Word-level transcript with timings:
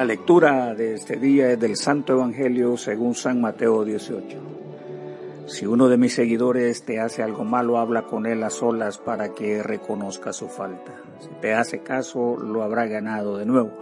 La 0.00 0.06
lectura 0.06 0.74
de 0.74 0.94
este 0.94 1.16
día 1.16 1.50
es 1.50 1.60
del 1.60 1.76
Santo 1.76 2.14
Evangelio 2.14 2.78
según 2.78 3.14
San 3.14 3.38
Mateo 3.38 3.84
18. 3.84 4.38
Si 5.46 5.66
uno 5.66 5.90
de 5.90 5.98
mis 5.98 6.14
seguidores 6.14 6.86
te 6.86 6.98
hace 6.98 7.22
algo 7.22 7.44
malo, 7.44 7.76
habla 7.76 8.06
con 8.06 8.24
él 8.24 8.42
a 8.42 8.48
solas 8.48 8.96
para 8.96 9.34
que 9.34 9.62
reconozca 9.62 10.32
su 10.32 10.48
falta. 10.48 10.94
Si 11.20 11.28
te 11.42 11.52
hace 11.52 11.80
caso, 11.80 12.38
lo 12.38 12.62
habrá 12.62 12.86
ganado 12.86 13.36
de 13.36 13.44
nuevo. 13.44 13.72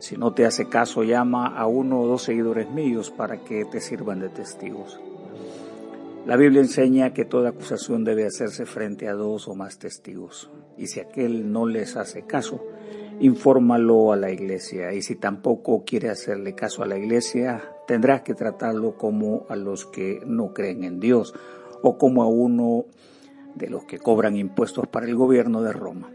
Si 0.00 0.18
no 0.18 0.34
te 0.34 0.44
hace 0.44 0.68
caso, 0.68 1.02
llama 1.02 1.46
a 1.46 1.66
uno 1.66 2.02
o 2.02 2.06
dos 2.06 2.24
seguidores 2.24 2.68
míos 2.68 3.10
para 3.10 3.38
que 3.38 3.64
te 3.64 3.80
sirvan 3.80 4.20
de 4.20 4.28
testigos. 4.28 5.00
La 6.26 6.36
Biblia 6.36 6.60
enseña 6.60 7.14
que 7.14 7.24
toda 7.24 7.48
acusación 7.48 8.04
debe 8.04 8.26
hacerse 8.26 8.66
frente 8.66 9.08
a 9.08 9.14
dos 9.14 9.48
o 9.48 9.54
más 9.54 9.78
testigos. 9.78 10.50
Y 10.76 10.88
si 10.88 11.00
aquel 11.00 11.50
no 11.50 11.66
les 11.66 11.96
hace 11.96 12.26
caso, 12.26 12.62
infórmalo 13.20 14.12
a 14.12 14.16
la 14.16 14.30
iglesia. 14.30 14.92
Y 14.92 15.02
si 15.02 15.16
tampoco 15.16 15.84
quiere 15.84 16.10
hacerle 16.10 16.54
caso 16.54 16.82
a 16.82 16.86
la 16.86 16.98
iglesia, 16.98 17.62
tendrás 17.86 18.22
que 18.22 18.34
tratarlo 18.34 18.96
como 18.96 19.46
a 19.48 19.56
los 19.56 19.86
que 19.86 20.20
no 20.26 20.52
creen 20.52 20.84
en 20.84 21.00
Dios 21.00 21.34
o 21.82 21.98
como 21.98 22.22
a 22.22 22.26
uno 22.26 22.86
de 23.54 23.68
los 23.68 23.84
que 23.84 23.98
cobran 23.98 24.36
impuestos 24.36 24.86
para 24.88 25.06
el 25.06 25.14
gobierno 25.14 25.62
de 25.62 25.72
Roma. 25.72 26.10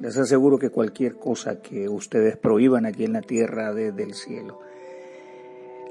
Les 0.00 0.16
aseguro 0.16 0.58
que 0.58 0.70
cualquier 0.70 1.16
cosa 1.16 1.60
que 1.60 1.88
ustedes 1.88 2.36
prohíban 2.36 2.86
aquí 2.86 3.04
en 3.04 3.12
la 3.12 3.20
tierra 3.20 3.74
desde 3.74 4.02
el 4.02 4.14
cielo, 4.14 4.60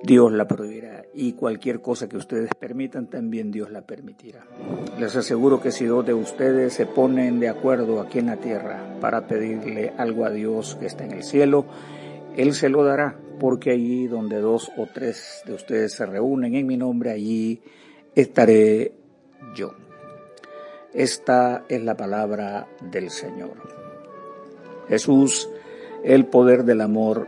Dios 0.04 0.32
la 0.32 0.48
prohibirá 0.48 1.04
y 1.14 1.34
cualquier 1.34 1.82
cosa 1.82 2.08
que 2.08 2.18
ustedes 2.18 2.50
permitan 2.58 3.08
también 3.08 3.52
Dios 3.52 3.70
la 3.70 3.82
permitirá. 3.82 4.46
Les 4.98 5.16
aseguro 5.16 5.62
que 5.62 5.72
si 5.72 5.86
dos 5.86 6.06
de 6.06 6.14
ustedes 6.14 6.74
se 6.74 6.86
ponen 6.86 7.40
de 7.40 7.50
acuerdo 7.50 8.00
aquí 8.00 8.20
en 8.20 8.28
la 8.28 8.38
tierra 8.38 8.98
para 9.02 9.28
pedirle 9.28 9.94
algo 9.98 10.26
a 10.26 10.30
Dios 10.30 10.78
que 10.80 10.86
está 10.86 11.04
en 11.04 11.12
el 11.12 11.24
cielo, 11.24 11.66
Él 12.38 12.54
se 12.54 12.70
lo 12.70 12.84
dará, 12.84 13.18
porque 13.40 13.72
allí 13.72 14.08
donde 14.08 14.40
dos 14.40 14.72
o 14.78 14.88
tres 14.88 15.42
de 15.46 15.54
ustedes 15.54 15.94
se 15.94 16.06
reúnen 16.06 16.56
en 16.56 16.68
mi 16.68 16.78
nombre, 16.78 17.12
allí 17.12 17.62
estaré 18.16 18.94
yo. 19.56 19.74
Esta 20.94 21.66
es 21.70 21.84
la 21.84 21.96
palabra 21.96 22.68
del 22.82 23.10
Señor. 23.10 23.52
Jesús, 24.88 25.50
el 26.04 26.26
poder 26.26 26.64
del 26.64 26.82
amor, 26.82 27.28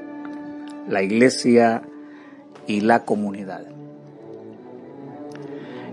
la 0.89 1.03
iglesia, 1.03 1.83
y 2.71 2.79
la 2.79 3.03
comunidad. 3.03 3.65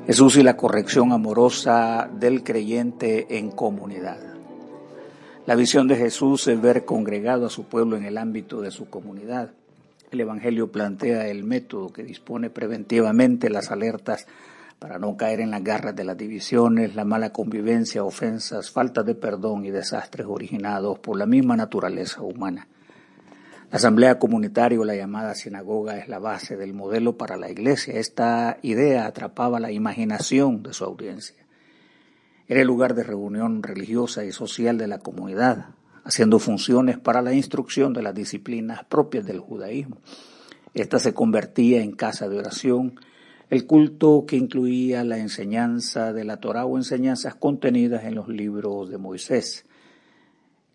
Jesús 0.07 0.37
y 0.37 0.43
la 0.43 0.57
corrección 0.57 1.13
amorosa 1.13 2.09
del 2.13 2.45
creyente 2.45 3.37
en 3.37 3.51
comunidad. 3.51 4.19
La 5.45 5.57
visión 5.57 5.89
de 5.89 5.97
Jesús 5.97 6.47
es 6.47 6.61
ver 6.61 6.85
congregado 6.85 7.47
a 7.47 7.51
su 7.51 7.65
pueblo 7.65 7.97
en 7.97 8.05
el 8.05 8.17
ámbito 8.17 8.61
de 8.61 8.71
su 8.71 8.89
comunidad. 8.89 9.51
El 10.13 10.21
Evangelio 10.21 10.71
plantea 10.71 11.27
el 11.27 11.43
método 11.43 11.93
que 11.93 12.05
dispone 12.05 12.49
preventivamente 12.49 13.51
las 13.51 13.73
alertas 13.73 14.27
para 14.79 15.01
no 15.01 15.17
caer 15.17 15.41
en 15.41 15.51
las 15.51 15.65
garras 15.65 15.97
de 15.97 16.05
las 16.05 16.17
divisiones, 16.17 16.95
la 16.95 17.05
mala 17.05 17.31
convivencia, 17.33 18.05
ofensas, 18.05 18.71
falta 18.71 19.03
de 19.03 19.17
perdón 19.17 19.67
y 19.67 19.71
desastres 19.71 20.29
originados 20.29 21.01
por 21.01 21.19
la 21.19 21.27
misma 21.27 21.57
naturaleza 21.57 22.23
humana. 22.23 22.69
La 23.71 23.77
asamblea 23.77 24.19
comunitaria 24.19 24.81
o 24.81 24.85
la 24.85 24.97
llamada 24.97 25.35
sinagoga 25.35 25.99
es 25.99 26.09
la 26.09 26.19
base 26.19 26.57
del 26.57 26.73
modelo 26.73 27.19
para 27.19 27.37
la 27.37 27.51
iglesia. 27.51 27.95
Esta 27.95 28.57
idea 28.63 29.05
atrapaba 29.05 29.61
la 29.61 29.71
imaginación 29.71 30.63
de 30.63 30.73
su 30.73 30.85
audiencia. 30.85 31.37
Era 32.47 32.63
el 32.63 32.67
lugar 32.67 32.95
de 32.95 33.03
reunión 33.03 33.63
religiosa 33.63 34.25
y 34.25 34.33
social 34.33 34.79
de 34.79 34.87
la 34.87 35.01
comunidad, 35.01 35.67
haciendo 36.03 36.39
funciones 36.39 36.97
para 36.97 37.21
la 37.21 37.35
instrucción 37.35 37.93
de 37.93 38.01
las 38.01 38.15
disciplinas 38.15 38.85
propias 38.85 39.27
del 39.27 39.41
judaísmo. 39.41 39.99
Esta 40.73 40.99
se 40.99 41.13
convertía 41.13 41.83
en 41.83 41.93
casa 41.93 42.27
de 42.27 42.39
oración, 42.39 42.99
el 43.51 43.67
culto 43.67 44.25
que 44.27 44.37
incluía 44.37 45.05
la 45.05 45.19
enseñanza 45.19 46.15
de 46.15 46.25
la 46.25 46.39
Torah 46.39 46.65
o 46.65 46.79
enseñanzas 46.79 47.35
contenidas 47.35 48.05
en 48.05 48.15
los 48.15 48.29
libros 48.29 48.89
de 48.89 48.97
Moisés 48.97 49.67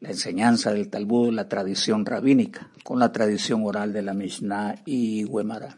la 0.03 0.09
enseñanza 0.09 0.73
del 0.73 0.89
Talmud, 0.89 1.33
la 1.33 1.47
tradición 1.47 2.05
rabínica, 2.05 2.67
con 2.83 2.99
la 2.99 3.13
tradición 3.13 3.63
oral 3.63 3.93
de 3.93 4.01
la 4.01 4.13
Mishnah 4.13 4.81
y 4.85 5.25
Gemara. 5.25 5.77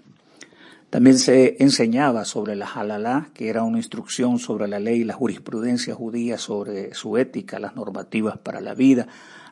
También 0.89 1.19
se 1.19 1.57
enseñaba 1.59 2.25
sobre 2.25 2.55
la 2.55 2.65
halalá, 2.65 3.29
que 3.35 3.49
era 3.49 3.61
una 3.61 3.77
instrucción 3.77 4.39
sobre 4.39 4.67
la 4.67 4.79
ley 4.79 5.01
y 5.01 5.03
la 5.03 5.13
jurisprudencia 5.13 5.93
judía 5.93 6.39
sobre 6.39 6.95
su 6.95 7.17
ética, 7.17 7.59
las 7.59 7.75
normativas 7.75 8.39
para 8.39 8.61
la 8.61 8.73
vida, 8.73 9.07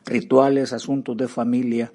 rituales, 0.06 0.72
asuntos 0.72 1.16
de 1.16 1.28
familia, 1.28 1.92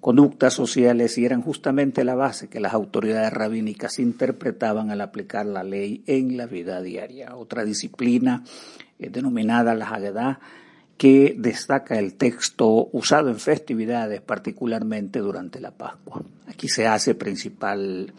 conductas 0.00 0.54
sociales 0.54 1.18
y 1.18 1.26
eran 1.26 1.42
justamente 1.42 2.04
la 2.04 2.14
base 2.14 2.48
que 2.48 2.58
las 2.58 2.72
autoridades 2.72 3.34
rabínicas 3.34 3.98
interpretaban 3.98 4.90
al 4.90 5.02
aplicar 5.02 5.44
la 5.44 5.62
ley 5.62 6.02
en 6.06 6.38
la 6.38 6.46
vida 6.46 6.80
diaria. 6.80 7.36
Otra 7.36 7.64
disciplina 7.64 8.44
eh, 8.98 9.10
denominada 9.10 9.74
la 9.74 9.88
Haggadah 9.90 10.40
que 10.96 11.34
destaca 11.38 11.98
el 11.98 12.14
texto 12.14 12.88
usado 12.92 13.28
en 13.28 13.38
festividades, 13.38 14.20
particularmente 14.20 15.18
durante 15.18 15.60
la 15.60 15.72
Pascua. 15.72 16.22
Aquí 16.46 16.68
se 16.68 16.86
hace 16.86 17.14
principal 17.14 18.12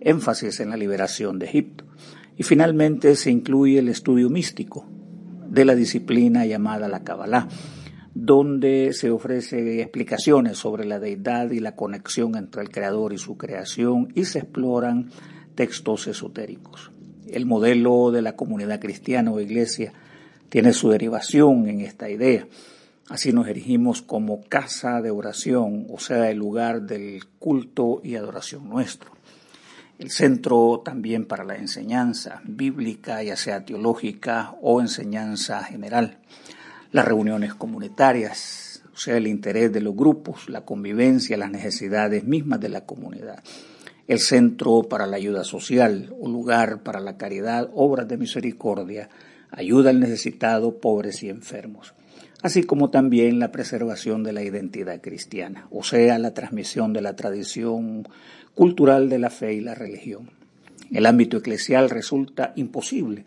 énfasis 0.00 0.60
en 0.60 0.70
la 0.70 0.76
liberación 0.76 1.38
de 1.38 1.46
Egipto. 1.46 1.84
Y 2.36 2.42
finalmente 2.42 3.16
se 3.16 3.30
incluye 3.30 3.78
el 3.78 3.88
estudio 3.88 4.30
místico 4.30 4.86
de 5.48 5.64
la 5.64 5.74
disciplina 5.74 6.46
llamada 6.46 6.88
la 6.88 7.04
Kabbalah, 7.04 7.48
donde 8.14 8.92
se 8.92 9.10
ofrece 9.10 9.80
explicaciones 9.80 10.58
sobre 10.58 10.84
la 10.84 10.98
deidad 10.98 11.50
y 11.50 11.60
la 11.60 11.76
conexión 11.76 12.36
entre 12.36 12.62
el 12.62 12.70
creador 12.70 13.12
y 13.12 13.18
su 13.18 13.36
creación 13.36 14.08
y 14.14 14.24
se 14.24 14.40
exploran 14.40 15.10
textos 15.54 16.06
esotéricos. 16.06 16.92
El 17.28 17.46
modelo 17.46 18.10
de 18.10 18.22
la 18.22 18.36
comunidad 18.36 18.80
cristiana 18.80 19.30
o 19.30 19.40
iglesia 19.40 19.92
tiene 20.50 20.74
su 20.74 20.90
derivación 20.90 21.68
en 21.68 21.80
esta 21.80 22.10
idea. 22.10 22.46
Así 23.08 23.32
nos 23.32 23.48
erigimos 23.48 24.02
como 24.02 24.42
casa 24.42 25.00
de 25.00 25.10
oración, 25.10 25.86
o 25.88 25.98
sea, 25.98 26.30
el 26.30 26.38
lugar 26.38 26.82
del 26.82 27.24
culto 27.38 28.00
y 28.04 28.16
adoración 28.16 28.68
nuestro. 28.68 29.10
El 29.98 30.10
centro 30.10 30.82
también 30.84 31.26
para 31.26 31.44
la 31.44 31.56
enseñanza 31.56 32.40
bíblica, 32.44 33.22
ya 33.22 33.36
sea 33.36 33.64
teológica 33.64 34.54
o 34.60 34.80
enseñanza 34.80 35.62
general. 35.64 36.18
Las 36.92 37.04
reuniones 37.04 37.54
comunitarias, 37.54 38.82
o 38.92 38.96
sea, 38.96 39.16
el 39.16 39.26
interés 39.26 39.72
de 39.72 39.80
los 39.80 39.94
grupos, 39.94 40.48
la 40.48 40.64
convivencia, 40.64 41.36
las 41.36 41.50
necesidades 41.50 42.24
mismas 42.24 42.60
de 42.60 42.70
la 42.70 42.86
comunidad. 42.86 43.42
El 44.08 44.18
centro 44.18 44.82
para 44.88 45.06
la 45.06 45.16
ayuda 45.16 45.44
social, 45.44 46.12
un 46.18 46.32
lugar 46.32 46.82
para 46.82 46.98
la 46.98 47.16
caridad, 47.16 47.70
obras 47.74 48.08
de 48.08 48.16
misericordia, 48.16 49.08
ayuda 49.50 49.90
al 49.90 50.00
necesitado, 50.00 50.78
pobres 50.78 51.22
y 51.22 51.28
enfermos, 51.28 51.94
así 52.42 52.62
como 52.62 52.90
también 52.90 53.38
la 53.38 53.52
preservación 53.52 54.22
de 54.22 54.32
la 54.32 54.42
identidad 54.42 55.00
cristiana, 55.00 55.66
o 55.70 55.82
sea, 55.82 56.18
la 56.18 56.34
transmisión 56.34 56.92
de 56.92 57.02
la 57.02 57.16
tradición 57.16 58.08
cultural 58.54 59.08
de 59.08 59.18
la 59.18 59.30
fe 59.30 59.54
y 59.54 59.60
la 59.60 59.74
religión. 59.74 60.30
El 60.90 61.06
ámbito 61.06 61.36
eclesial 61.36 61.88
resulta 61.88 62.52
imposible 62.56 63.24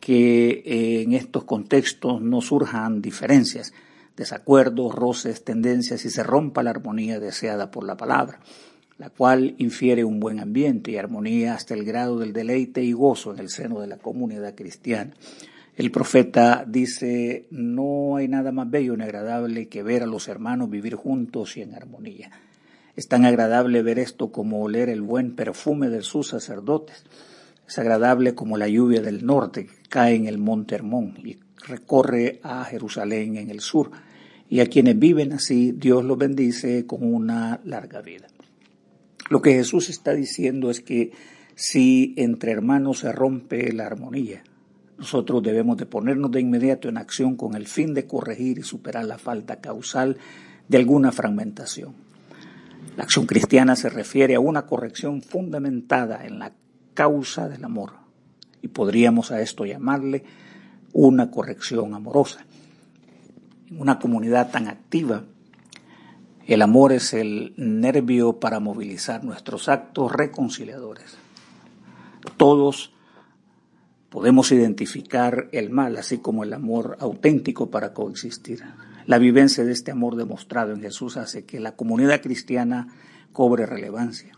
que 0.00 1.02
en 1.02 1.12
estos 1.12 1.44
contextos 1.44 2.20
no 2.20 2.40
surjan 2.40 3.00
diferencias, 3.00 3.72
desacuerdos, 4.16 4.94
roces, 4.94 5.44
tendencias 5.44 6.04
y 6.04 6.10
se 6.10 6.22
rompa 6.22 6.62
la 6.62 6.70
armonía 6.70 7.20
deseada 7.20 7.70
por 7.70 7.84
la 7.84 7.96
palabra, 7.96 8.40
la 8.98 9.10
cual 9.10 9.54
infiere 9.58 10.04
un 10.04 10.20
buen 10.20 10.40
ambiente 10.40 10.90
y 10.90 10.96
armonía 10.96 11.54
hasta 11.54 11.74
el 11.74 11.84
grado 11.84 12.18
del 12.18 12.32
deleite 12.32 12.82
y 12.82 12.92
gozo 12.92 13.32
en 13.32 13.38
el 13.40 13.48
seno 13.48 13.80
de 13.80 13.86
la 13.86 13.96
comunidad 13.96 14.54
cristiana. 14.54 15.14
El 15.74 15.90
profeta 15.90 16.66
dice, 16.68 17.46
no 17.50 18.16
hay 18.16 18.28
nada 18.28 18.52
más 18.52 18.70
bello 18.70 18.94
ni 18.94 19.04
agradable 19.04 19.68
que 19.68 19.82
ver 19.82 20.02
a 20.02 20.06
los 20.06 20.28
hermanos 20.28 20.68
vivir 20.68 20.96
juntos 20.96 21.56
y 21.56 21.62
en 21.62 21.74
armonía. 21.74 22.30
Es 22.94 23.08
tan 23.08 23.24
agradable 23.24 23.82
ver 23.82 23.98
esto 23.98 24.30
como 24.30 24.62
oler 24.62 24.90
el 24.90 25.00
buen 25.00 25.34
perfume 25.34 25.88
de 25.88 26.02
sus 26.02 26.28
sacerdotes. 26.28 27.04
Es 27.66 27.78
agradable 27.78 28.34
como 28.34 28.58
la 28.58 28.68
lluvia 28.68 29.00
del 29.00 29.24
norte 29.24 29.66
que 29.66 29.76
cae 29.88 30.14
en 30.14 30.26
el 30.26 30.36
monte 30.36 30.74
Hermón 30.74 31.14
y 31.24 31.38
recorre 31.66 32.40
a 32.42 32.64
Jerusalén 32.64 33.36
en 33.36 33.48
el 33.48 33.60
sur. 33.60 33.90
Y 34.50 34.60
a 34.60 34.66
quienes 34.66 34.98
viven 34.98 35.32
así, 35.32 35.72
Dios 35.72 36.04
los 36.04 36.18
bendice 36.18 36.84
con 36.84 37.02
una 37.02 37.60
larga 37.64 38.02
vida. 38.02 38.26
Lo 39.30 39.40
que 39.40 39.54
Jesús 39.54 39.88
está 39.88 40.12
diciendo 40.12 40.70
es 40.70 40.82
que 40.82 41.12
si 41.54 42.12
entre 42.18 42.52
hermanos 42.52 42.98
se 42.98 43.12
rompe 43.12 43.72
la 43.72 43.86
armonía, 43.86 44.42
nosotros 44.98 45.42
debemos 45.42 45.76
de 45.76 45.86
ponernos 45.86 46.30
de 46.30 46.40
inmediato 46.40 46.88
en 46.88 46.96
acción 46.96 47.36
con 47.36 47.54
el 47.54 47.66
fin 47.66 47.94
de 47.94 48.06
corregir 48.06 48.58
y 48.58 48.62
superar 48.62 49.04
la 49.04 49.18
falta 49.18 49.60
causal 49.60 50.18
de 50.68 50.78
alguna 50.78 51.12
fragmentación. 51.12 51.94
La 52.96 53.04
acción 53.04 53.26
cristiana 53.26 53.74
se 53.74 53.88
refiere 53.88 54.34
a 54.34 54.40
una 54.40 54.66
corrección 54.66 55.22
fundamentada 55.22 56.24
en 56.26 56.38
la 56.38 56.52
causa 56.94 57.48
del 57.48 57.64
amor 57.64 57.92
y 58.60 58.68
podríamos 58.68 59.32
a 59.32 59.40
esto 59.40 59.64
llamarle 59.64 60.24
una 60.92 61.30
corrección 61.30 61.94
amorosa. 61.94 62.44
En 63.70 63.80
una 63.80 63.98
comunidad 63.98 64.50
tan 64.50 64.68
activa, 64.68 65.24
El 66.46 66.60
amor 66.60 66.92
es 66.92 67.14
el 67.14 67.54
nervio 67.56 68.40
para 68.40 68.58
movilizar 68.58 69.22
nuestros 69.22 69.68
actos 69.68 70.10
reconciliadores. 70.10 71.16
Todos 72.36 72.91
podemos 74.12 74.52
identificar 74.52 75.48
el 75.52 75.70
mal, 75.70 75.96
así 75.96 76.18
como 76.18 76.44
el 76.44 76.52
amor 76.52 76.98
auténtico 77.00 77.70
para 77.70 77.94
coexistir. 77.94 78.62
La 79.06 79.16
vivencia 79.16 79.64
de 79.64 79.72
este 79.72 79.90
amor 79.90 80.16
demostrado 80.16 80.74
en 80.74 80.82
Jesús 80.82 81.16
hace 81.16 81.46
que 81.46 81.58
la 81.60 81.76
comunidad 81.76 82.20
cristiana 82.20 82.88
cobre 83.32 83.64
relevancia, 83.64 84.36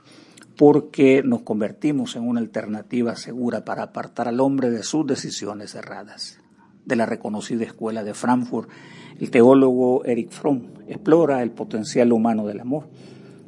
porque 0.56 1.24
nos 1.24 1.42
convertimos 1.42 2.14
en 2.14 2.22
una 2.22 2.38
alternativa 2.38 3.16
segura 3.16 3.64
para 3.64 3.82
apartar 3.82 4.28
al 4.28 4.38
hombre 4.38 4.70
de 4.70 4.84
sus 4.84 5.08
decisiones 5.08 5.74
erradas. 5.74 6.38
De 6.84 6.94
la 6.94 7.04
reconocida 7.04 7.64
escuela 7.64 8.04
de 8.04 8.14
Frankfurt, 8.14 8.70
el 9.18 9.30
teólogo 9.32 10.04
Eric 10.04 10.30
Fromm 10.30 10.68
explora 10.86 11.42
el 11.42 11.50
potencial 11.50 12.12
humano 12.12 12.46
del 12.46 12.60
amor, 12.60 12.86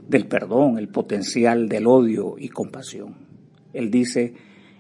del 0.09 0.27
perdón, 0.27 0.77
el 0.79 0.89
potencial 0.89 1.69
del 1.69 1.87
odio 1.87 2.35
y 2.37 2.49
compasión. 2.49 3.15
Él 3.73 3.93
dice, 3.93 4.35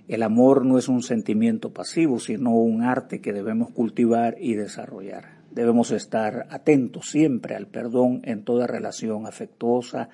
el 0.08 0.22
amor 0.22 0.64
no 0.64 0.78
es 0.78 0.88
un 0.88 1.02
sentimiento 1.02 1.72
pasivo, 1.72 2.20
sino 2.20 2.54
un 2.54 2.82
arte 2.82 3.20
que 3.20 3.32
debemos 3.32 3.70
cultivar 3.70 4.36
y 4.38 4.54
desarrollar. 4.54 5.36
Debemos 5.50 5.90
estar 5.90 6.46
atentos 6.50 7.10
siempre 7.10 7.56
al 7.56 7.66
perdón 7.66 8.20
en 8.24 8.44
toda 8.44 8.66
relación 8.66 9.26
afectuosa 9.26 10.08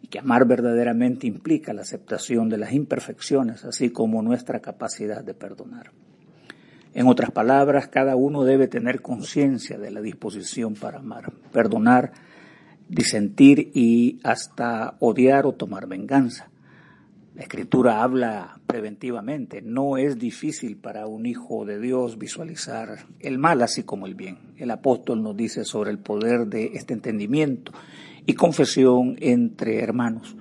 y 0.00 0.08
que 0.08 0.20
amar 0.20 0.46
verdaderamente 0.46 1.26
implica 1.26 1.74
la 1.74 1.82
aceptación 1.82 2.48
de 2.48 2.58
las 2.58 2.72
imperfecciones, 2.72 3.64
así 3.64 3.90
como 3.90 4.22
nuestra 4.22 4.60
capacidad 4.60 5.22
de 5.22 5.34
perdonar. 5.34 5.90
En 6.94 7.06
otras 7.06 7.30
palabras, 7.30 7.88
cada 7.88 8.16
uno 8.16 8.44
debe 8.44 8.68
tener 8.68 9.02
conciencia 9.02 9.78
de 9.78 9.90
la 9.90 10.00
disposición 10.00 10.74
para 10.74 10.98
amar, 10.98 11.32
perdonar, 11.52 12.12
disentir 12.88 13.70
y 13.74 14.18
hasta 14.24 14.96
odiar 14.98 15.46
o 15.46 15.52
tomar 15.52 15.86
venganza. 15.86 16.50
La 17.34 17.42
escritura 17.42 18.02
habla 18.02 18.60
preventivamente. 18.66 19.62
No 19.62 19.96
es 19.96 20.18
difícil 20.18 20.76
para 20.76 21.06
un 21.06 21.26
hijo 21.26 21.64
de 21.64 21.78
Dios 21.78 22.18
visualizar 22.18 23.06
el 23.20 23.38
mal 23.38 23.62
así 23.62 23.84
como 23.84 24.06
el 24.06 24.14
bien. 24.14 24.38
El 24.56 24.70
apóstol 24.72 25.22
nos 25.22 25.36
dice 25.36 25.64
sobre 25.64 25.90
el 25.90 25.98
poder 25.98 26.46
de 26.46 26.72
este 26.74 26.92
entendimiento 26.92 27.72
y 28.26 28.34
confesión 28.34 29.16
entre 29.20 29.80
hermanos. 29.80 30.36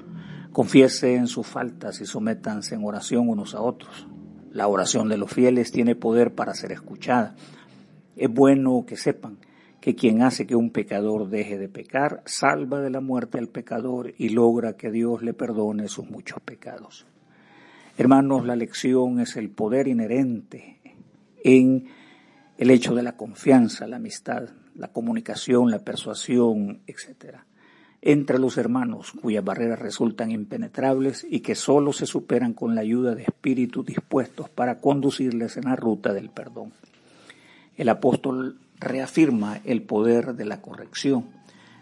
Confiesen 0.51 1.27
sus 1.27 1.45
faltas 1.45 2.01
y 2.01 2.05
sométanse 2.07 2.73
en 2.73 2.83
oración 2.83 3.29
unos 3.29 3.53
a 3.53 3.61
otros. 3.61 4.07
La 4.51 4.67
oración 4.67 5.09
de 5.09 5.17
los 5.17 5.31
fieles 5.31 5.71
tiene 5.71 5.95
poder 5.95 6.33
para 6.33 6.55
ser 6.55 6.71
escuchada. 6.71 7.35
Es 8.15 8.29
bueno 8.33 8.83
que 8.87 8.97
sepan 8.97 9.37
que 9.81 9.95
quien 9.95 10.21
hace 10.21 10.45
que 10.45 10.55
un 10.55 10.71
pecador 10.71 11.29
deje 11.29 11.57
de 11.57 11.69
pecar, 11.69 12.21
salva 12.25 12.81
de 12.81 12.89
la 12.89 12.99
muerte 12.99 13.37
al 13.37 13.47
pecador 13.47 14.13
y 14.17 14.29
logra 14.29 14.75
que 14.75 14.91
Dios 14.91 15.21
le 15.21 15.33
perdone 15.33 15.87
sus 15.87 16.09
muchos 16.09 16.39
pecados. 16.41 17.05
Hermanos, 17.97 18.45
la 18.45 18.55
lección 18.55 19.19
es 19.19 19.35
el 19.35 19.49
poder 19.49 19.87
inherente 19.87 20.79
en 21.43 21.87
el 22.57 22.71
hecho 22.71 22.93
de 22.93 23.03
la 23.03 23.15
confianza, 23.15 23.87
la 23.87 23.97
amistad, 23.97 24.49
la 24.75 24.89
comunicación, 24.89 25.71
la 25.71 25.79
persuasión, 25.79 26.81
etc. 26.87 27.39
Entre 28.01 28.39
los 28.39 28.57
hermanos 28.57 29.11
cuyas 29.11 29.43
barreras 29.43 29.79
resultan 29.79 30.31
impenetrables 30.31 31.25
y 31.29 31.39
que 31.41 31.55
solo 31.55 31.93
se 31.93 32.05
superan 32.05 32.53
con 32.53 32.75
la 32.75 32.81
ayuda 32.81 33.15
de 33.15 33.23
espíritus 33.23 33.85
dispuestos 33.85 34.49
para 34.49 34.79
conducirles 34.79 35.57
en 35.57 35.65
la 35.65 35.75
ruta 35.75 36.13
del 36.13 36.29
perdón. 36.29 36.73
El 37.75 37.89
apóstol 37.89 38.59
reafirma 38.79 39.59
el 39.65 39.83
poder 39.83 40.35
de 40.35 40.45
la 40.45 40.61
corrección, 40.61 41.25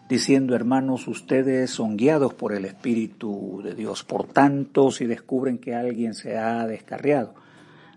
diciendo, 0.10 0.56
hermanos, 0.56 1.08
ustedes 1.08 1.70
son 1.70 1.98
guiados 1.98 2.34
por 2.34 2.54
el 2.54 2.66
Espíritu 2.66 3.62
de 3.64 3.76
Dios. 3.76 4.04
Por 4.04 4.28
tanto, 4.28 4.92
si 4.92 5.06
descubren 5.06 5.58
que 5.58 5.76
alguien 5.76 6.14
se 6.14 6.38
ha 6.38 6.66
descarriado, 6.66 7.36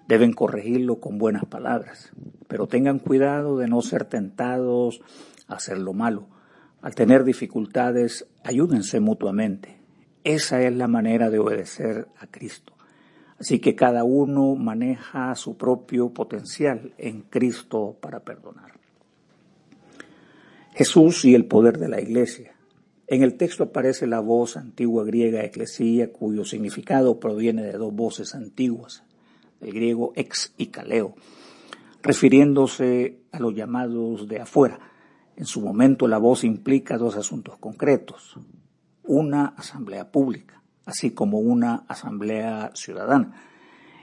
deben 0.08 0.32
corregirlo 0.32 1.00
con 1.00 1.18
buenas 1.18 1.44
palabras. 1.44 2.10
Pero 2.48 2.66
tengan 2.66 2.98
cuidado 2.98 3.56
de 3.58 3.68
no 3.68 3.80
ser 3.80 4.04
tentados 4.04 5.00
a 5.46 5.54
hacer 5.54 5.78
lo 5.78 5.92
malo. 5.92 6.26
Al 6.82 6.94
tener 6.94 7.24
dificultades, 7.24 8.26
ayúdense 8.42 9.00
mutuamente. 9.00 9.78
Esa 10.24 10.62
es 10.62 10.74
la 10.74 10.88
manera 10.88 11.30
de 11.30 11.38
obedecer 11.38 12.08
a 12.18 12.26
Cristo. 12.26 12.74
Así 13.38 13.58
que 13.58 13.74
cada 13.74 14.04
uno 14.04 14.54
maneja 14.54 15.34
su 15.34 15.56
propio 15.56 16.10
potencial 16.10 16.92
en 16.98 17.22
Cristo 17.22 17.96
para 18.00 18.20
perdonar. 18.20 18.79
Jesús 20.80 21.26
y 21.26 21.34
el 21.34 21.44
poder 21.44 21.76
de 21.76 21.90
la 21.90 22.00
Iglesia. 22.00 22.54
En 23.06 23.22
el 23.22 23.36
texto 23.36 23.64
aparece 23.64 24.06
la 24.06 24.20
voz 24.20 24.56
antigua 24.56 25.04
griega 25.04 25.44
eclesía, 25.44 26.10
cuyo 26.10 26.46
significado 26.46 27.20
proviene 27.20 27.62
de 27.64 27.72
dos 27.72 27.94
voces 27.94 28.34
antiguas, 28.34 29.04
el 29.60 29.74
griego 29.74 30.14
ex 30.16 30.54
y 30.56 30.68
caleo, 30.68 31.16
refiriéndose 32.00 33.18
a 33.30 33.40
los 33.40 33.54
llamados 33.54 34.26
de 34.26 34.40
afuera. 34.40 34.78
En 35.36 35.44
su 35.44 35.60
momento 35.60 36.08
la 36.08 36.16
voz 36.16 36.44
implica 36.44 36.96
dos 36.96 37.14
asuntos 37.14 37.58
concretos, 37.58 38.38
una 39.04 39.48
asamblea 39.48 40.10
pública, 40.10 40.62
así 40.86 41.10
como 41.10 41.40
una 41.40 41.84
asamblea 41.88 42.70
ciudadana. 42.72 43.49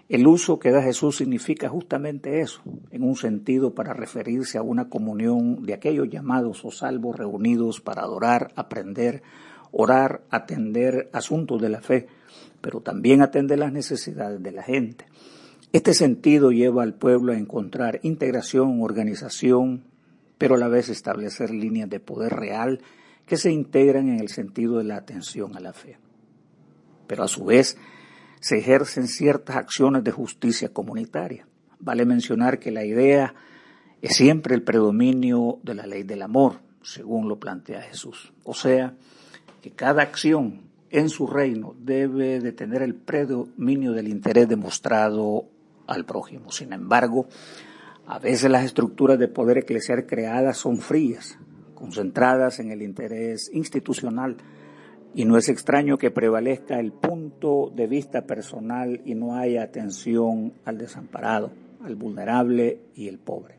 El 0.10 0.26
uso 0.26 0.58
que 0.58 0.72
da 0.72 0.82
Jesús 0.82 1.18
significa 1.18 1.68
justamente 1.68 2.40
eso, 2.40 2.62
en 2.92 3.04
un 3.04 3.18
sentido 3.18 3.76
para 3.76 3.94
referirse 3.94 4.58
a 4.58 4.62
una 4.62 4.88
comunión 4.88 5.64
de 5.64 5.74
aquellos 5.74 6.10
llamados 6.10 6.64
o 6.64 6.72
salvos 6.72 7.18
reunidos 7.18 7.82
para 7.82 8.04
adorar, 8.04 8.54
aprender, 8.56 9.22
orar, 9.72 10.22
atender 10.30 11.10
asuntos 11.12 11.62
de 11.62 11.70
la 11.70 11.82
fe, 11.82 12.08
pero 12.62 12.80
también 12.80 13.22
atender 13.22 13.60
las 13.60 13.74
necesidades 13.74 14.42
de 14.42 14.52
la 14.54 14.64
gente. 14.64 15.06
Este 15.74 15.94
sentido 15.94 16.52
lleva 16.52 16.84
al 16.84 16.94
pueblo 16.94 17.34
a 17.34 17.38
encontrar 17.38 18.00
integración, 18.04 18.82
organización, 18.82 19.84
pero 20.38 20.56
a 20.56 20.58
la 20.58 20.70
vez 20.70 20.88
establecer 20.88 21.52
líneas 21.52 21.90
de 21.90 22.00
poder 22.00 22.34
real 22.34 22.80
que 23.26 23.36
se 23.36 23.52
integran 23.52 24.08
en 24.08 24.22
el 24.22 24.30
sentido 24.30 24.78
de 24.78 24.86
la 24.86 24.96
atención 24.96 25.58
a 25.58 25.60
la 25.60 25.74
fe. 25.74 25.98
Pero 27.08 27.24
a 27.24 27.28
su 27.28 27.44
vez, 27.44 27.78
se 28.40 28.58
ejercen 28.60 29.08
ciertas 29.08 29.56
acciones 29.56 30.04
de 30.04 30.12
justicia 30.12 30.70
comunitaria. 30.70 31.48
Vale 31.80 32.06
mencionar 32.06 32.60
que 32.60 32.72
la 32.72 32.86
idea 32.86 33.34
es 34.02 34.16
siempre 34.16 34.56
el 34.56 34.64
predominio 34.64 35.60
de 35.64 35.76
la 35.76 35.86
ley 35.86 36.04
del 36.04 36.22
amor, 36.22 36.60
según 36.82 37.28
lo 37.28 37.40
plantea 37.40 37.82
Jesús. 37.82 38.34
O 38.44 38.54
sea, 38.54 38.94
que 39.62 39.72
cada 39.72 40.02
acción 40.02 40.62
en 40.90 41.10
su 41.10 41.28
reino 41.28 41.76
debe 41.80 42.40
de 42.40 42.52
tener 42.52 42.82
el 42.82 42.96
predominio 42.96 43.92
del 43.92 44.08
interés 44.08 44.48
demostrado 44.48 45.46
al 45.88 46.06
prójimo. 46.06 46.52
Sin 46.52 46.74
embargo, 46.74 47.28
a 48.06 48.20
veces 48.20 48.50
las 48.50 48.64
estructuras 48.64 49.20
de 49.20 49.28
poder 49.28 49.58
eclesial 49.60 50.06
creadas 50.06 50.58
son 50.58 50.78
frías, 50.78 51.38
concentradas 51.76 52.60
en 52.60 52.72
el 52.72 52.82
interés 52.82 53.52
institucional, 53.54 54.38
y 55.14 55.26
no 55.26 55.38
es 55.38 55.50
extraño 55.50 55.98
que 55.98 56.12
prevalezca 56.12 56.80
el 56.80 56.92
punto 56.92 57.72
de 57.76 57.88
vista 57.88 58.26
personal 58.26 59.02
y 59.06 59.16
no 59.16 59.36
haya 59.36 59.64
atención 59.64 60.54
al 60.66 60.78
desamparado, 60.78 61.52
al 61.84 61.96
vulnerable 61.96 62.82
y 62.96 63.08
el 63.08 63.20
pobre. 63.20 63.56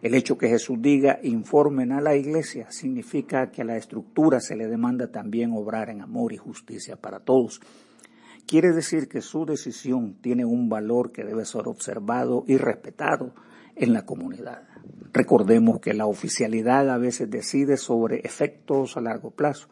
El 0.00 0.14
hecho 0.14 0.38
que 0.38 0.48
Jesús 0.48 0.78
diga 0.80 1.18
informen 1.24 1.90
a 1.90 2.00
la 2.00 2.14
iglesia 2.14 2.70
significa 2.70 3.50
que 3.50 3.62
a 3.62 3.64
la 3.64 3.76
estructura 3.76 4.38
se 4.38 4.54
le 4.54 4.68
demanda 4.68 5.10
también 5.10 5.50
obrar 5.52 5.90
en 5.90 6.00
amor 6.00 6.32
y 6.32 6.36
justicia 6.36 6.94
para 6.94 7.18
todos. 7.18 7.60
Quiere 8.46 8.72
decir 8.72 9.08
que 9.08 9.20
su 9.20 9.44
decisión 9.44 10.14
tiene 10.20 10.44
un 10.44 10.68
valor 10.68 11.10
que 11.10 11.24
debe 11.24 11.44
ser 11.44 11.66
observado 11.66 12.44
y 12.46 12.56
respetado 12.56 13.34
en 13.74 13.92
la 13.92 14.06
comunidad. 14.06 14.62
Recordemos 15.12 15.80
que 15.80 15.94
la 15.94 16.06
oficialidad 16.06 16.88
a 16.90 16.98
veces 16.98 17.28
decide 17.28 17.76
sobre 17.76 18.20
efectos 18.20 18.96
a 18.96 19.00
largo 19.00 19.32
plazo 19.32 19.68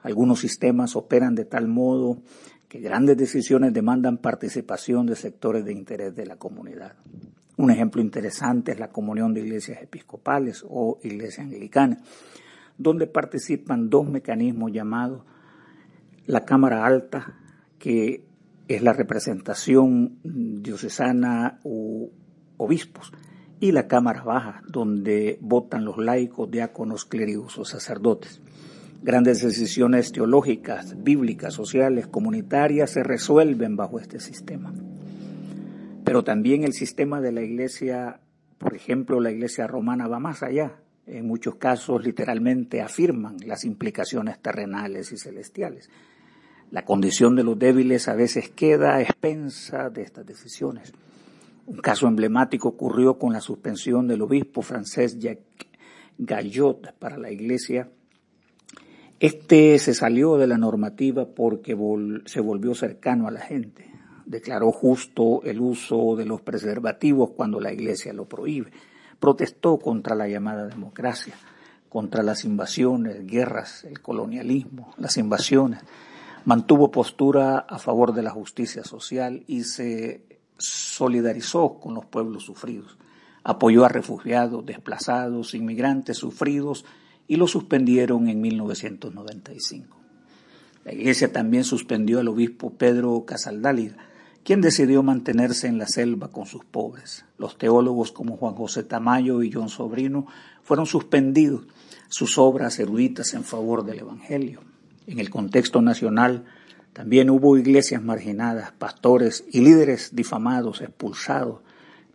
algunos 0.00 0.40
sistemas 0.40 0.96
operan 0.96 1.34
de 1.34 1.44
tal 1.44 1.68
modo 1.68 2.22
que 2.68 2.80
grandes 2.80 3.16
decisiones 3.16 3.72
demandan 3.72 4.18
participación 4.18 5.06
de 5.06 5.16
sectores 5.16 5.64
de 5.64 5.72
interés 5.72 6.14
de 6.14 6.26
la 6.26 6.36
comunidad. 6.36 6.96
Un 7.56 7.70
ejemplo 7.70 8.00
interesante 8.00 8.72
es 8.72 8.78
la 8.78 8.90
comunión 8.90 9.34
de 9.34 9.40
iglesias 9.40 9.82
episcopales 9.82 10.64
o 10.68 10.98
iglesia 11.02 11.42
anglicana, 11.42 11.98
donde 12.76 13.06
participan 13.06 13.90
dos 13.90 14.08
mecanismos 14.08 14.70
llamados 14.70 15.24
la 16.26 16.44
Cámara 16.44 16.84
Alta, 16.84 17.38
que 17.78 18.26
es 18.68 18.82
la 18.82 18.92
representación 18.92 20.18
diocesana 20.22 21.58
u 21.64 22.10
obispos, 22.58 23.12
y 23.60 23.72
la 23.72 23.88
Cámara 23.88 24.22
Baja, 24.22 24.62
donde 24.68 25.38
votan 25.40 25.84
los 25.84 25.96
laicos, 25.96 26.50
diáconos, 26.50 27.06
clérigos 27.06 27.58
o 27.58 27.64
sacerdotes. 27.64 28.40
Grandes 29.00 29.42
decisiones 29.42 30.10
teológicas, 30.10 31.02
bíblicas, 31.02 31.54
sociales, 31.54 32.08
comunitarias 32.08 32.90
se 32.90 33.02
resuelven 33.02 33.76
bajo 33.76 34.00
este 34.00 34.18
sistema. 34.18 34.74
Pero 36.04 36.24
también 36.24 36.64
el 36.64 36.72
sistema 36.72 37.20
de 37.20 37.32
la 37.32 37.42
iglesia, 37.42 38.20
por 38.58 38.74
ejemplo, 38.74 39.20
la 39.20 39.30
iglesia 39.30 39.66
romana 39.66 40.08
va 40.08 40.18
más 40.18 40.42
allá. 40.42 40.80
en 41.06 41.26
muchos 41.26 41.54
casos 41.54 42.04
literalmente 42.04 42.82
afirman 42.82 43.38
las 43.46 43.64
implicaciones 43.64 44.42
terrenales 44.42 45.10
y 45.10 45.16
celestiales. 45.16 45.88
La 46.70 46.84
condición 46.84 47.34
de 47.34 47.44
los 47.44 47.58
débiles 47.58 48.08
a 48.08 48.14
veces 48.14 48.50
queda 48.50 48.96
a 48.96 49.00
expensa 49.00 49.88
de 49.88 50.02
estas 50.02 50.26
decisiones. 50.26 50.92
Un 51.64 51.78
caso 51.78 52.08
emblemático 52.08 52.68
ocurrió 52.68 53.18
con 53.18 53.32
la 53.32 53.40
suspensión 53.40 54.06
del 54.06 54.20
obispo 54.20 54.60
francés 54.60 55.18
Jacques 55.18 55.68
Gallot 56.18 56.94
para 56.98 57.16
la 57.16 57.30
iglesia. 57.30 57.90
Este 59.20 59.78
se 59.78 59.94
salió 59.94 60.36
de 60.36 60.46
la 60.46 60.58
normativa 60.58 61.26
porque 61.26 61.76
se 62.26 62.40
volvió 62.40 62.74
cercano 62.74 63.26
a 63.26 63.30
la 63.30 63.40
gente. 63.40 63.90
Declaró 64.26 64.70
justo 64.70 65.42
el 65.44 65.60
uso 65.60 66.14
de 66.16 66.26
los 66.26 66.40
preservativos 66.40 67.30
cuando 67.30 67.60
la 67.60 67.72
iglesia 67.72 68.12
lo 68.12 68.28
prohíbe. 68.28 68.70
Protestó 69.18 69.78
contra 69.78 70.14
la 70.14 70.28
llamada 70.28 70.66
democracia, 70.66 71.34
contra 71.88 72.22
las 72.22 72.44
invasiones, 72.44 73.26
guerras, 73.26 73.84
el 73.84 74.00
colonialismo, 74.00 74.94
las 74.98 75.16
invasiones 75.16 75.80
mantuvo 76.48 76.90
postura 76.90 77.58
a 77.58 77.78
favor 77.78 78.14
de 78.14 78.22
la 78.22 78.30
justicia 78.30 78.82
social 78.82 79.44
y 79.46 79.64
se 79.64 80.40
solidarizó 80.56 81.78
con 81.78 81.92
los 81.92 82.06
pueblos 82.06 82.44
sufridos. 82.44 82.96
Apoyó 83.44 83.84
a 83.84 83.90
refugiados, 83.90 84.64
desplazados, 84.64 85.52
inmigrantes 85.52 86.16
sufridos 86.16 86.86
y 87.28 87.36
lo 87.36 87.46
suspendieron 87.46 88.28
en 88.28 88.40
1995. 88.40 89.96
La 90.84 90.94
Iglesia 90.94 91.30
también 91.30 91.64
suspendió 91.64 92.18
al 92.18 92.28
obispo 92.28 92.70
Pedro 92.70 93.24
Casaldálida, 93.26 93.96
quien 94.42 94.62
decidió 94.62 95.02
mantenerse 95.02 95.66
en 95.66 95.76
la 95.76 95.86
selva 95.86 96.28
con 96.28 96.46
sus 96.46 96.64
pobres. 96.64 97.26
Los 97.36 97.58
teólogos 97.58 98.12
como 98.12 98.38
Juan 98.38 98.54
José 98.54 98.82
Tamayo 98.82 99.42
y 99.42 99.52
John 99.52 99.68
Sobrino 99.68 100.26
fueron 100.62 100.86
suspendidos, 100.86 101.66
sus 102.08 102.38
obras 102.38 102.78
eruditas 102.78 103.34
en 103.34 103.44
favor 103.44 103.84
del 103.84 103.98
Evangelio. 103.98 104.62
En 105.06 105.18
el 105.18 105.28
contexto 105.28 105.82
nacional 105.82 106.46
también 106.94 107.28
hubo 107.28 107.58
iglesias 107.58 108.02
marginadas, 108.02 108.72
pastores 108.72 109.44
y 109.52 109.60
líderes 109.60 110.16
difamados, 110.16 110.80
expulsados, 110.80 111.60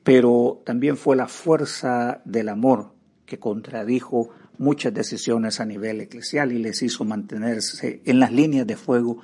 pero 0.03 0.63
también 0.65 0.97
fue 0.97 1.15
la 1.15 1.27
fuerza 1.27 2.21
del 2.25 2.49
amor 2.49 2.93
que 3.27 3.37
contradijo 3.37 4.31
muchas 4.57 4.93
decisiones 4.93 5.59
a 5.59 5.65
nivel 5.65 6.01
eclesial 6.01 6.51
y 6.51 6.59
les 6.59 6.81
hizo 6.81 7.05
mantenerse 7.05 8.01
en 8.05 8.19
las 8.19 8.31
líneas 8.31 8.67
de 8.67 8.75
fuego 8.75 9.19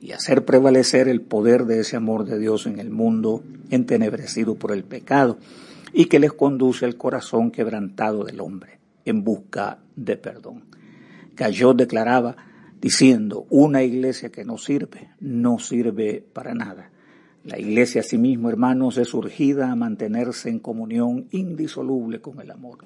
y 0.00 0.12
hacer 0.12 0.44
prevalecer 0.44 1.08
el 1.08 1.20
poder 1.20 1.66
de 1.66 1.80
ese 1.80 1.96
amor 1.96 2.24
de 2.24 2.38
Dios 2.38 2.66
en 2.66 2.78
el 2.78 2.90
mundo 2.90 3.44
entenebrecido 3.70 4.54
por 4.54 4.72
el 4.72 4.84
pecado 4.84 5.38
y 5.92 6.06
que 6.06 6.18
les 6.18 6.32
conduce 6.32 6.86
al 6.86 6.96
corazón 6.96 7.50
quebrantado 7.50 8.24
del 8.24 8.40
hombre 8.40 8.78
en 9.04 9.24
busca 9.24 9.78
de 9.96 10.16
perdón. 10.16 10.64
Cayó 11.34 11.74
declaraba, 11.74 12.36
diciendo, 12.80 13.46
una 13.50 13.82
iglesia 13.82 14.30
que 14.30 14.44
no 14.44 14.56
sirve, 14.56 15.10
no 15.20 15.58
sirve 15.58 16.24
para 16.32 16.54
nada. 16.54 16.90
La 17.44 17.58
iglesia 17.58 18.02
asimismo, 18.02 18.50
hermanos, 18.50 18.98
es 18.98 19.14
urgida 19.14 19.70
a 19.70 19.76
mantenerse 19.76 20.50
en 20.50 20.58
comunión 20.58 21.26
indisoluble 21.30 22.20
con 22.20 22.40
el 22.40 22.50
amor. 22.50 22.78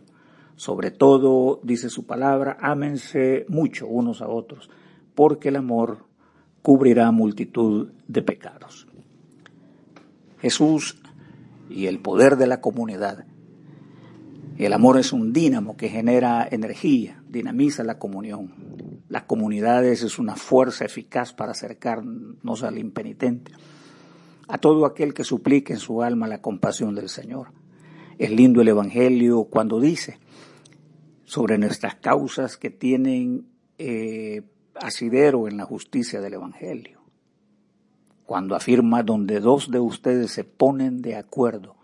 Sobre 0.57 0.91
todo, 0.91 1.61
dice 1.63 1.91
su 1.91 2.07
palabra, 2.07 2.57
ámense 2.61 3.45
mucho 3.49 3.87
unos 3.87 4.23
a 4.23 4.29
otros, 4.29 4.71
porque 5.15 5.49
el 5.49 5.57
amor 5.57 6.07
cubrirá 6.63 7.11
multitud 7.11 7.93
de 8.07 8.23
pecados. 8.23 8.87
Jesús 10.39 11.01
y 11.69 11.87
el 11.87 12.01
poder 12.01 12.37
de 12.37 12.47
la 12.47 12.61
comunidad. 12.61 13.27
El 14.57 14.73
amor 14.73 14.99
es 14.99 15.13
un 15.13 15.33
dínamo 15.33 15.77
que 15.77 15.89
genera 15.89 16.47
energía, 16.49 17.23
dinamiza 17.29 17.83
la 17.83 17.99
comunión, 17.99 18.55
las 19.09 19.25
comunidades 19.25 20.03
es 20.03 20.19
una 20.19 20.37
fuerza 20.37 20.85
eficaz 20.85 21.33
para 21.33 21.53
acercarnos 21.53 22.63
al 22.63 22.79
impenitente, 22.79 23.53
a 24.49 24.59
todo 24.59 24.87
aquel 24.87 25.13
que 25.15 25.25
suplique 25.25 25.73
en 25.73 25.79
su 25.79 26.03
alma 26.03 26.29
la 26.29 26.41
compasión 26.41 26.95
del 26.95 27.09
Señor. 27.09 27.49
Es 28.19 28.31
lindo 28.31 28.61
el 28.61 28.69
Evangelio 28.69 29.45
cuando 29.45 29.81
dice 29.81 30.19
sobre 31.25 31.59
nuestras 31.59 31.97
causas 31.97 32.57
que 32.57 32.71
tienen 32.71 33.47
eh, 33.79 34.43
asidero 34.75 35.49
en 35.49 35.57
la 35.57 35.65
justicia 35.65 36.21
del 36.21 36.35
Evangelio. 36.35 37.01
Cuando 38.27 38.55
afirma 38.55 39.03
donde 39.03 39.41
dos 39.41 39.71
de 39.71 39.81
ustedes 39.81 40.31
se 40.31 40.45
ponen 40.45 41.03
de 41.03 41.17
acuerdo, 41.17 41.77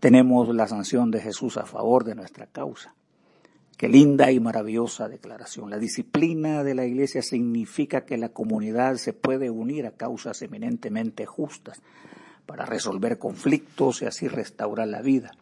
tenemos 0.00 0.54
la 0.54 0.68
sanción 0.68 1.10
de 1.10 1.20
Jesús 1.20 1.56
a 1.56 1.66
favor 1.66 2.04
de 2.04 2.14
nuestra 2.14 2.46
causa. 2.46 2.94
Qué 3.76 3.88
linda 3.88 4.32
y 4.32 4.40
maravillosa 4.40 5.08
declaración. 5.08 5.70
La 5.70 5.78
disciplina 5.78 6.64
de 6.64 6.74
la 6.74 6.84
Iglesia 6.84 7.22
significa 7.22 8.04
que 8.04 8.16
la 8.16 8.30
comunidad 8.30 8.96
se 8.96 9.12
puede 9.12 9.50
unir 9.50 9.86
a 9.86 9.92
causas 9.92 10.42
eminentemente 10.42 11.26
justas 11.26 11.80
para 12.46 12.64
resolver 12.64 13.18
conflictos 13.18 14.02
y 14.02 14.06
así 14.06 14.26
restaurar 14.26 14.88
la 14.88 15.02
vida, 15.02 15.32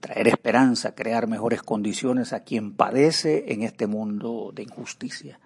traer 0.00 0.28
esperanza, 0.28 0.94
crear 0.94 1.26
mejores 1.26 1.62
condiciones 1.62 2.32
a 2.32 2.44
quien 2.44 2.72
padece 2.72 3.52
en 3.52 3.62
este 3.62 3.86
mundo 3.86 4.52
de 4.54 4.62
injusticia. 4.62 5.40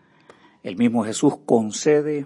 El 0.62 0.76
mismo 0.76 1.04
Jesús 1.04 1.35
concede 1.44 2.25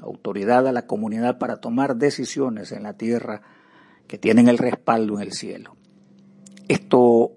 autoridad 0.00 0.66
a 0.66 0.72
la 0.72 0.86
comunidad 0.86 1.38
para 1.38 1.56
tomar 1.56 1.96
decisiones 1.96 2.72
en 2.72 2.82
la 2.82 2.94
tierra 2.94 3.42
que 4.06 4.18
tienen 4.18 4.48
el 4.48 4.58
respaldo 4.58 5.14
en 5.16 5.22
el 5.22 5.32
cielo. 5.32 5.76
Esto 6.68 7.32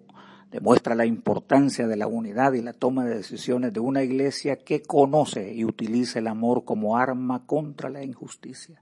demuestra 0.51 0.95
la 0.95 1.05
importancia 1.05 1.87
de 1.87 1.95
la 1.95 2.07
unidad 2.07 2.53
y 2.53 2.61
la 2.61 2.73
toma 2.73 3.05
de 3.05 3.15
decisiones 3.15 3.71
de 3.71 3.79
una 3.79 4.03
iglesia 4.03 4.57
que 4.57 4.81
conoce 4.81 5.53
y 5.53 5.63
utiliza 5.63 6.19
el 6.19 6.27
amor 6.27 6.65
como 6.65 6.97
arma 6.97 7.45
contra 7.45 7.89
la 7.89 8.03
injusticia. 8.03 8.81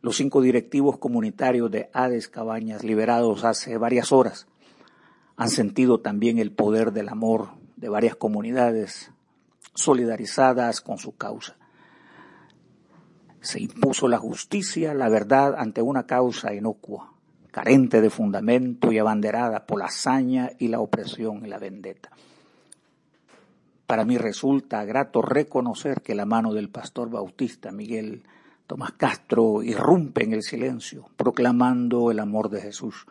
Los 0.00 0.16
cinco 0.16 0.40
directivos 0.40 0.98
comunitarios 0.98 1.70
de 1.70 1.90
Hades 1.92 2.28
Cabañas, 2.28 2.84
liberados 2.84 3.44
hace 3.44 3.76
varias 3.78 4.12
horas, 4.12 4.46
han 5.36 5.50
sentido 5.50 6.00
también 6.00 6.38
el 6.38 6.52
poder 6.52 6.92
del 6.92 7.08
amor 7.08 7.50
de 7.76 7.88
varias 7.88 8.16
comunidades 8.16 9.12
solidarizadas 9.74 10.80
con 10.80 10.98
su 10.98 11.16
causa. 11.16 11.56
Se 13.40 13.60
impuso 13.60 14.08
la 14.08 14.18
justicia, 14.18 14.94
la 14.94 15.08
verdad 15.08 15.54
ante 15.56 15.82
una 15.82 16.06
causa 16.06 16.54
inocua 16.54 17.12
carente 17.50 18.00
de 18.00 18.10
fundamento 18.10 18.92
y 18.92 18.98
abanderada 18.98 19.66
por 19.66 19.80
la 19.80 19.86
hazaña 19.86 20.50
y 20.58 20.68
la 20.68 20.80
opresión 20.80 21.44
y 21.44 21.48
la 21.48 21.58
vendetta. 21.58 22.10
Para 23.86 24.04
mí 24.04 24.18
resulta 24.18 24.84
grato 24.84 25.22
reconocer 25.22 26.02
que 26.02 26.14
la 26.14 26.26
mano 26.26 26.52
del 26.52 26.68
pastor 26.68 27.10
bautista 27.10 27.72
Miguel 27.72 28.22
Tomás 28.68 28.92
Castro 28.92 29.62
irrumpe 29.62 30.24
en 30.24 30.34
el 30.34 30.42
silencio, 30.42 31.06
proclamando 31.16 32.10
el 32.10 32.20
amor 32.20 32.50
de 32.50 32.60
Jesús, 32.60 33.06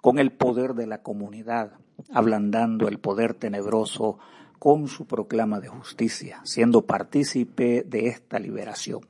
con 0.00 0.20
el 0.20 0.30
poder 0.30 0.74
de 0.74 0.86
la 0.86 1.02
comunidad, 1.02 1.72
ablandando 2.12 2.86
el 2.86 3.00
poder 3.00 3.34
tenebroso 3.34 4.20
con 4.60 4.86
su 4.86 5.06
proclama 5.06 5.58
de 5.58 5.66
justicia, 5.66 6.40
siendo 6.44 6.82
partícipe 6.82 7.82
de 7.82 8.06
esta 8.06 8.38
liberación. 8.38 9.00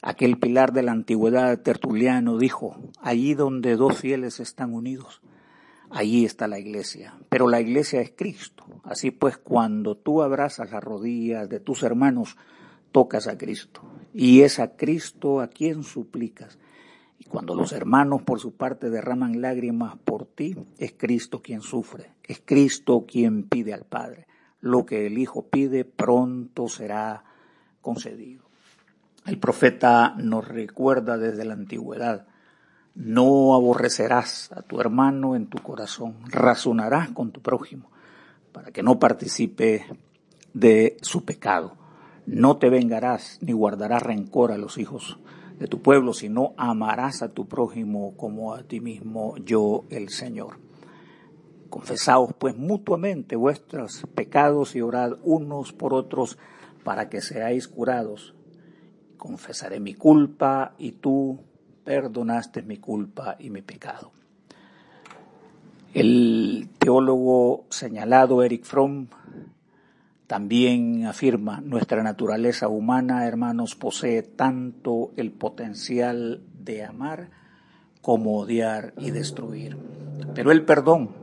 Aquel 0.00 0.38
pilar 0.38 0.72
de 0.72 0.82
la 0.82 0.92
antigüedad 0.92 1.60
tertuliano 1.60 2.38
dijo, 2.38 2.78
allí 3.02 3.34
donde 3.34 3.76
dos 3.76 3.98
fieles 3.98 4.40
están 4.40 4.72
unidos, 4.72 5.20
allí 5.90 6.24
está 6.24 6.48
la 6.48 6.58
iglesia. 6.58 7.12
Pero 7.28 7.46
la 7.46 7.60
iglesia 7.60 8.00
es 8.00 8.14
Cristo. 8.16 8.64
Así 8.84 9.10
pues, 9.10 9.36
cuando 9.36 9.98
tú 9.98 10.22
abrazas 10.22 10.70
las 10.70 10.82
rodillas 10.82 11.46
de 11.50 11.60
tus 11.60 11.82
hermanos, 11.82 12.38
tocas 12.92 13.26
a 13.28 13.38
Cristo. 13.38 13.82
Y 14.12 14.42
es 14.42 14.58
a 14.58 14.76
Cristo 14.76 15.40
a 15.40 15.48
quien 15.48 15.82
suplicas. 15.82 16.58
Y 17.18 17.24
cuando 17.24 17.54
los 17.54 17.72
hermanos 17.72 18.22
por 18.22 18.40
su 18.40 18.54
parte 18.54 18.90
derraman 18.90 19.40
lágrimas 19.40 19.96
por 20.04 20.26
ti, 20.26 20.56
es 20.78 20.94
Cristo 20.96 21.42
quien 21.42 21.60
sufre, 21.60 22.12
es 22.24 22.40
Cristo 22.44 23.04
quien 23.06 23.42
pide 23.44 23.74
al 23.74 23.84
Padre. 23.84 24.26
Lo 24.60 24.86
que 24.86 25.06
el 25.06 25.18
Hijo 25.18 25.46
pide 25.48 25.84
pronto 25.84 26.68
será 26.68 27.24
concedido. 27.80 28.44
El 29.26 29.38
profeta 29.38 30.14
nos 30.16 30.46
recuerda 30.48 31.18
desde 31.18 31.44
la 31.44 31.54
antigüedad, 31.54 32.26
no 32.94 33.54
aborrecerás 33.54 34.50
a 34.52 34.62
tu 34.62 34.80
hermano 34.80 35.36
en 35.36 35.46
tu 35.46 35.58
corazón, 35.58 36.16
razonarás 36.28 37.10
con 37.10 37.30
tu 37.30 37.42
prójimo 37.42 37.90
para 38.52 38.72
que 38.72 38.82
no 38.82 38.98
participe 38.98 39.86
de 40.54 40.96
su 41.02 41.24
pecado. 41.24 41.76
No 42.28 42.58
te 42.58 42.68
vengarás 42.68 43.38
ni 43.40 43.52
guardarás 43.52 44.02
rencor 44.02 44.52
a 44.52 44.58
los 44.58 44.76
hijos 44.76 45.18
de 45.58 45.66
tu 45.66 45.80
pueblo, 45.80 46.12
sino 46.12 46.52
amarás 46.58 47.22
a 47.22 47.30
tu 47.30 47.48
prójimo 47.48 48.14
como 48.18 48.52
a 48.52 48.64
ti 48.64 48.80
mismo, 48.80 49.34
yo 49.38 49.84
el 49.88 50.10
Señor. 50.10 50.58
Confesaos 51.70 52.34
pues 52.38 52.54
mutuamente 52.54 53.34
vuestros 53.34 54.02
pecados 54.14 54.76
y 54.76 54.82
orad 54.82 55.12
unos 55.22 55.72
por 55.72 55.94
otros 55.94 56.36
para 56.84 57.08
que 57.08 57.22
seáis 57.22 57.66
curados 57.66 58.34
confesaré 59.16 59.80
mi 59.80 59.94
culpa 59.94 60.74
y 60.76 60.92
tú 60.92 61.40
perdonaste 61.82 62.60
mi 62.60 62.76
culpa 62.76 63.36
y 63.38 63.48
mi 63.48 63.62
pecado. 63.62 64.12
El 65.94 66.68
teólogo 66.78 67.64
señalado 67.70 68.42
Eric 68.42 68.64
Fromm 68.64 69.08
también 70.28 71.06
afirma, 71.06 71.62
nuestra 71.62 72.02
naturaleza 72.02 72.68
humana, 72.68 73.26
hermanos, 73.26 73.74
posee 73.74 74.22
tanto 74.22 75.10
el 75.16 75.32
potencial 75.32 76.42
de 76.62 76.84
amar 76.84 77.30
como 78.02 78.36
odiar 78.36 78.92
y 78.98 79.10
destruir. 79.10 79.78
Pero 80.34 80.52
el 80.52 80.66
perdón 80.66 81.16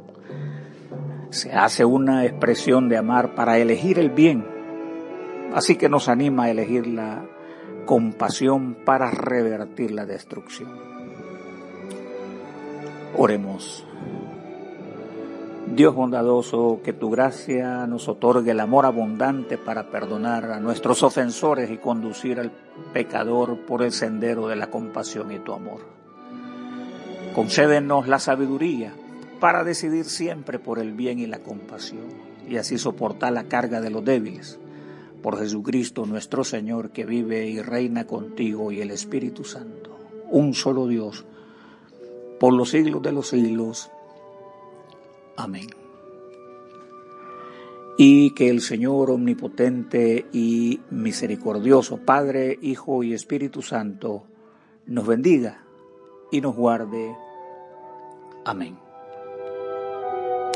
se 1.29 1.53
hace 1.53 1.85
una 1.85 2.25
expresión 2.25 2.89
de 2.89 2.97
amar 2.97 3.35
para 3.35 3.59
elegir 3.59 3.99
el 3.99 4.09
bien, 4.09 4.43
así 5.53 5.75
que 5.75 5.87
nos 5.87 6.09
anima 6.09 6.45
a 6.45 6.49
elegir 6.49 6.87
la 6.87 7.27
compasión 7.85 8.75
para 8.85 9.11
revertir 9.11 9.91
la 9.91 10.07
destrucción. 10.07 10.71
Oremos. 13.15 13.84
Dios 15.75 15.93
bondadoso, 15.93 16.79
que 16.85 16.93
tu 16.93 17.09
gracia 17.09 17.85
nos 17.85 18.07
otorgue 18.07 18.51
el 18.51 18.61
amor 18.61 18.85
abundante 18.85 19.57
para 19.57 19.89
perdonar 19.89 20.45
a 20.51 20.61
nuestros 20.61 21.03
ofensores 21.03 21.69
y 21.69 21.77
conducir 21.77 22.39
al 22.39 22.49
pecador 22.93 23.65
por 23.65 23.83
el 23.83 23.91
sendero 23.91 24.47
de 24.47 24.55
la 24.55 24.71
compasión 24.71 25.33
y 25.33 25.39
tu 25.39 25.51
amor. 25.51 25.81
Concédenos 27.33 28.07
la 28.07 28.19
sabiduría 28.19 28.93
para 29.41 29.65
decidir 29.65 30.05
siempre 30.05 30.59
por 30.59 30.79
el 30.79 30.93
bien 30.93 31.19
y 31.19 31.25
la 31.25 31.39
compasión 31.39 32.07
y 32.47 32.55
así 32.55 32.77
soportar 32.77 33.33
la 33.33 33.43
carga 33.43 33.81
de 33.81 33.89
los 33.89 34.05
débiles. 34.05 34.57
Por 35.21 35.37
Jesucristo 35.37 36.05
nuestro 36.05 36.45
Señor 36.45 36.91
que 36.91 37.05
vive 37.05 37.47
y 37.47 37.61
reina 37.61 38.07
contigo 38.07 38.71
y 38.71 38.79
el 38.79 38.91
Espíritu 38.91 39.43
Santo, 39.43 39.97
un 40.29 40.53
solo 40.53 40.87
Dios, 40.87 41.25
por 42.39 42.53
los 42.53 42.69
siglos 42.69 43.01
de 43.01 43.11
los 43.11 43.27
siglos. 43.27 43.91
Amén. 45.37 45.67
Y 47.97 48.31
que 48.31 48.49
el 48.49 48.61
Señor 48.61 49.09
omnipotente 49.09 50.25
y 50.33 50.81
misericordioso, 50.89 51.97
Padre, 51.97 52.59
Hijo 52.61 53.03
y 53.03 53.13
Espíritu 53.13 53.61
Santo, 53.61 54.23
nos 54.85 55.07
bendiga 55.07 55.63
y 56.31 56.41
nos 56.41 56.55
guarde. 56.55 57.15
Amén. 58.43 58.84